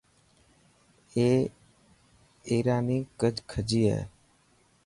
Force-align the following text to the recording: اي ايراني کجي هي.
اي 1.15 1.27
ايراني 2.51 2.99
کجي 3.51 3.81
هي. 3.93 3.99